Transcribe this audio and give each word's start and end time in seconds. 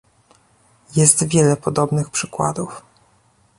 Jest 0.95 1.23
wiele 1.27 1.57
podobnych 1.57 2.09
przykładów 2.09 2.83